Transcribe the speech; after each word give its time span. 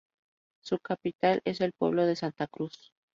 Su 0.63 0.79
capital 0.79 1.43
es 1.45 1.61
el 1.61 1.73
pueblo 1.73 2.07
de 2.07 2.15
Santa 2.15 2.47
Cruz. 2.47 2.91